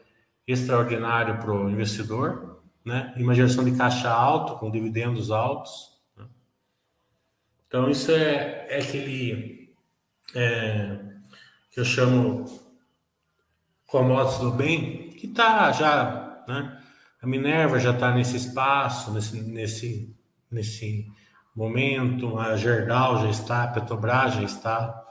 extraordinário 0.46 1.38
para 1.38 1.52
o 1.52 1.68
investidor, 1.68 2.62
né? 2.84 3.12
E 3.16 3.22
uma 3.22 3.34
geração 3.34 3.64
de 3.64 3.76
caixa 3.76 4.08
alto, 4.10 4.54
com 4.58 4.70
dividendos 4.70 5.30
altos. 5.30 6.00
Né? 6.16 6.24
Então, 7.66 7.90
isso 7.90 8.10
é, 8.10 8.66
é 8.70 8.80
aquele 8.80 9.74
é, 10.34 10.98
que 11.70 11.80
eu 11.80 11.84
chamo 11.84 12.46
commodities 13.88 14.38
do 14.38 14.52
bem, 14.52 15.10
que 15.10 15.26
está 15.26 15.72
já, 15.72 16.44
né? 16.46 16.78
A 17.20 17.26
Minerva 17.26 17.80
já 17.80 17.90
está 17.90 18.14
nesse 18.14 18.36
espaço, 18.36 19.10
nesse, 19.12 19.40
nesse, 19.42 20.16
nesse 20.48 21.06
momento, 21.56 22.38
a 22.38 22.56
Gerdau 22.56 23.22
já 23.22 23.30
está, 23.30 23.64
a 23.64 23.68
Petrobras 23.68 24.34
já 24.34 24.42
está, 24.42 25.04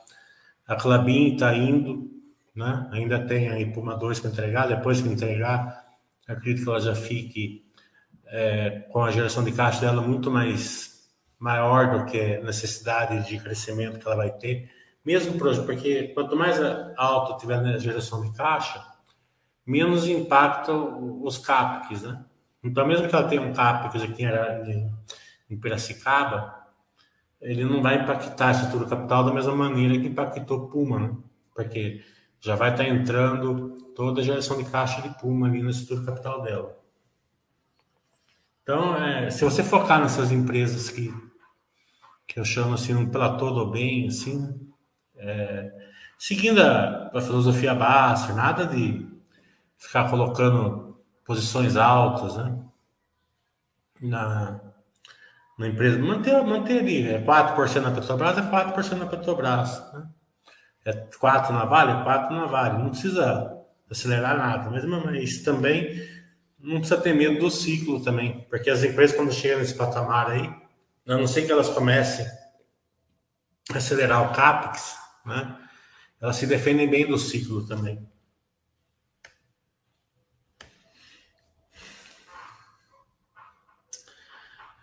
a 0.65 0.75
Clabin 0.75 1.33
está 1.33 1.53
indo, 1.53 2.09
né? 2.55 2.87
Ainda 2.91 3.19
tem 3.25 3.49
aí 3.49 3.65
Puma 3.65 3.95
2 3.95 4.19
para 4.21 4.29
entregar, 4.29 4.67
depois 4.67 5.01
que 5.01 5.09
entregar, 5.09 5.85
acredito 6.27 6.63
que 6.63 6.69
ela 6.69 6.79
já 6.79 6.95
fique 6.95 7.65
é, 8.27 8.85
com 8.91 9.03
a 9.03 9.11
geração 9.11 9.43
de 9.43 9.51
caixa 9.51 9.81
dela 9.81 10.01
muito 10.01 10.29
mais 10.29 11.09
maior 11.39 11.97
do 11.97 12.05
que 12.05 12.35
a 12.35 12.43
necessidade 12.43 13.27
de 13.27 13.39
crescimento 13.39 13.99
que 13.99 14.07
ela 14.07 14.15
vai 14.15 14.31
ter 14.31 14.69
mesmo 15.07 15.39
porque 15.65 16.09
quanto 16.09 16.35
mais 16.35 16.59
alto 16.97 17.37
tiver 17.39 17.55
a 17.55 17.77
geração 17.77 18.21
de 18.21 18.35
caixa, 18.35 18.85
menos 19.65 20.05
impacta 20.05 20.73
os 20.73 21.37
CAPEX, 21.37 22.01
né? 22.03 22.25
Então, 22.61 22.85
mesmo 22.85 23.07
que 23.07 23.15
ela 23.15 23.25
tenha 23.25 23.41
um 23.41 23.53
CAPEX 23.53 24.03
aqui 24.03 24.25
em 25.49 25.57
Piracicaba, 25.57 26.53
ele 27.39 27.63
não 27.63 27.81
vai 27.81 28.03
impactar 28.03 28.49
a 28.49 28.51
estrutura 28.51 28.89
capital 28.89 29.23
da 29.23 29.33
mesma 29.33 29.55
maneira 29.55 29.97
que 29.97 30.07
impactou 30.07 30.67
Puma, 30.67 30.99
né? 30.99 31.15
Porque 31.55 32.03
já 32.41 32.55
vai 32.55 32.71
estar 32.71 32.83
entrando 32.83 33.77
toda 33.95 34.19
a 34.19 34.23
geração 34.25 34.57
de 34.57 34.69
caixa 34.69 35.01
de 35.01 35.17
Puma 35.21 35.47
ali 35.47 35.63
na 35.63 35.69
estrutura 35.69 36.05
capital 36.05 36.41
dela. 36.41 36.77
Então, 38.61 38.93
é, 38.97 39.29
se 39.29 39.45
você 39.45 39.63
focar 39.63 40.01
nessas 40.01 40.33
empresas 40.33 40.89
que, 40.89 41.13
que 42.27 42.37
eu 42.37 42.43
chamo 42.43 42.73
assim 42.73 42.93
um 42.93 43.09
platô 43.09 43.51
do 43.51 43.71
bem, 43.71 44.07
assim, 44.07 44.66
é, 45.17 45.71
seguindo 46.17 46.61
a, 46.61 47.11
a 47.13 47.21
filosofia 47.21 47.73
Basser, 47.73 48.35
nada 48.35 48.65
de 48.65 49.07
ficar 49.77 50.09
colocando 50.09 50.99
posições 51.25 51.75
altas, 51.75 52.37
né? 52.37 52.57
Na, 54.01 54.59
na 55.57 55.67
empresa. 55.67 55.99
Manter, 55.99 56.43
manter 56.43 56.79
ali, 56.79 57.07
é 57.07 57.21
4% 57.21 57.81
na 57.81 57.91
Petrobras, 57.91 58.37
é 58.37 58.41
4% 58.41 58.93
na 58.93 59.05
Petrobras, 59.05 59.93
né? 59.93 60.07
É 60.85 60.93
4 60.93 61.53
na 61.53 61.65
Vale, 61.65 61.99
é 61.99 62.03
4 62.03 62.35
na 62.35 62.45
Vale. 62.45 62.81
Não 62.81 62.89
precisa 62.89 63.57
acelerar 63.89 64.37
nada, 64.37 64.69
mas, 64.69 64.85
mas 64.85 65.39
também 65.39 66.01
não 66.59 66.79
precisa 66.79 66.99
ter 66.99 67.13
medo 67.13 67.39
do 67.39 67.51
ciclo 67.51 68.03
também, 68.03 68.45
porque 68.49 68.69
as 68.69 68.83
empresas 68.83 69.15
quando 69.15 69.31
chegam 69.31 69.59
nesse 69.59 69.75
patamar 69.75 70.29
aí, 70.31 70.49
a 71.07 71.17
não 71.17 71.27
ser 71.27 71.45
que 71.45 71.51
elas 71.51 71.69
comecem 71.69 72.25
a 73.73 73.77
acelerar 73.77 74.29
o 74.29 74.33
CAPEX, 74.33 74.95
né? 75.27 75.57
Elas 76.19 76.37
se 76.37 76.47
defendem 76.47 76.89
bem 76.89 77.05
do 77.05 77.17
ciclo 77.17 77.67
também. 77.67 78.07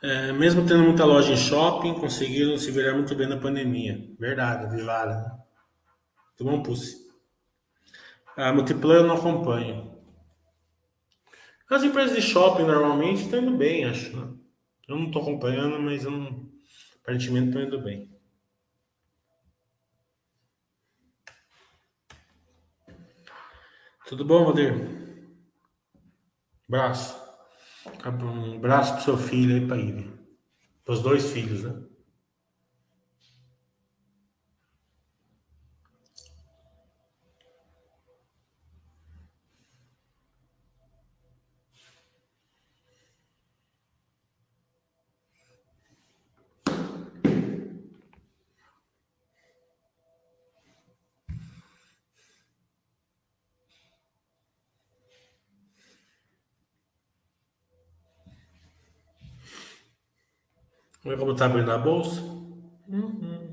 É, 0.03 0.33
mesmo 0.33 0.67
tendo 0.67 0.83
muita 0.83 1.07
loja 1.07 1.33
em 1.33 1.37
shopping, 1.37 1.95
conseguiram 1.95 2.59
se 2.59 2.71
virar 2.71 2.93
muito 2.93 3.15
bem 3.15 3.27
na 3.27 3.39
pandemia. 3.39 4.07
Verdade, 4.19 4.77
Vivara. 4.77 5.15
Né? 5.15 5.39
Muito 6.39 6.45
bom, 6.45 6.63
Pussy. 6.63 7.05
A 8.37 8.53
Multiplan 8.53 8.97
eu 8.97 9.07
não 9.07 9.17
acompanho. 9.17 9.99
As 11.71 11.83
empresas 11.83 12.15
de 12.15 12.21
shopping 12.21 12.65
normalmente 12.65 13.23
estão 13.23 13.41
indo 13.41 13.57
bem, 13.57 13.87
acho. 13.87 14.15
Né? 14.15 14.29
Eu 14.87 14.97
não 14.97 15.07
estou 15.07 15.23
acompanhando, 15.23 15.81
mas 15.81 16.05
não... 16.05 16.51
aparentemente 17.01 17.49
estão 17.49 17.63
indo 17.63 17.81
bem. 17.81 18.14
Tudo 24.07 24.23
bom, 24.23 24.45
Valdir? 24.45 24.75
Braço. 26.69 27.19
Um 28.23 28.59
braço 28.59 28.95
pro 28.95 29.03
seu 29.03 29.17
filho 29.17 29.55
aí, 29.55 29.67
para 29.67 29.79
ele. 29.79 30.13
Para 30.85 30.95
os 30.95 31.01
dois 31.03 31.33
filhos, 31.33 31.65
né? 31.65 31.83
Vamos 61.05 61.19
ver 61.19 61.19
como 61.19 61.33
está 61.33 61.45
abrindo 61.45 61.71
a 61.71 61.77
bolsa. 61.77 62.23
Uhum. 62.23 63.45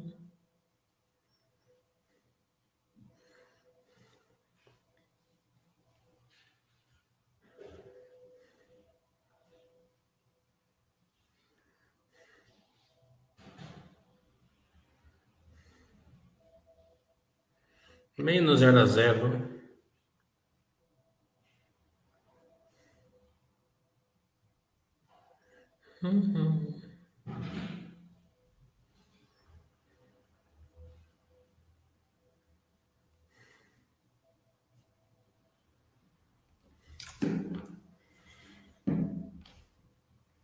Menos 18.18 18.60
zero 18.60 18.80
a 18.80 18.86
zero. 18.86 19.61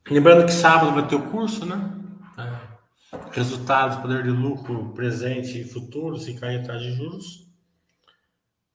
Lembrando 0.10 0.46
que 0.46 0.54
sábado 0.54 0.93
vai 0.93 1.08
ter 1.08 1.15
o 1.15 1.30
curso, 1.30 1.65
né? 1.65 1.93
É. 2.38 2.67
Resultados, 3.32 3.98
poder 3.98 4.24
de 4.24 4.30
lucro 4.30 4.93
presente 4.93 5.60
e 5.60 5.63
futuro, 5.63 6.17
se 6.17 6.34
cair 6.39 6.62
a 6.62 6.63
taxa 6.63 6.80
de 6.80 6.93
juros. 6.93 7.48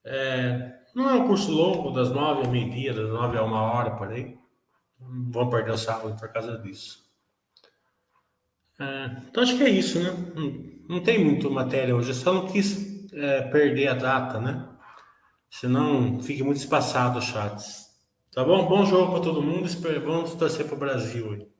É, 0.05 0.73
Não 0.93 1.09
é 1.09 1.13
um 1.13 1.27
curso 1.27 1.51
longo, 1.51 1.91
das 1.91 2.11
nove 2.11 2.45
ao 2.45 2.51
meio-dia, 2.51 2.93
das 2.93 3.09
nove 3.09 3.37
a 3.37 3.43
uma 3.43 3.61
hora, 3.61 3.91
por 3.91 4.09
aí. 4.09 4.37
Não 4.99 5.31
vão 5.31 5.49
perder 5.49 5.71
o 5.71 5.77
sábado 5.77 6.15
por 6.19 6.29
causa 6.29 6.57
disso. 6.59 7.03
É, 8.79 9.17
então 9.27 9.43
acho 9.43 9.57
que 9.57 9.63
é 9.63 9.69
isso, 9.69 9.99
né? 9.99 10.11
Não, 10.35 10.95
não, 10.95 11.03
tem 11.03 11.23
muito 11.23 11.49
matéria 11.49 11.95
hoje. 11.95 12.09
Eu 12.09 12.15
só 12.15 12.33
não 12.33 12.47
quis 12.47 13.11
é, 13.13 13.41
perder 13.43 13.87
a 13.87 13.93
data, 13.93 14.39
né? 14.39 14.67
Senão 15.49 16.21
fique 16.21 16.43
muito 16.43 16.57
espaçado 16.57 17.19
os 17.19 17.25
chats. 17.25 17.82
Tá 18.33 18.43
bom? 18.43 18.67
Bom 18.67 18.83
jogo 18.83 19.11
para 19.11 19.21
todo 19.21 19.43
mundo. 19.43 19.69
Vamos 20.03 20.33
torcer 20.33 20.65
para 20.65 20.75
o 20.75 20.79
Brasil. 20.79 21.52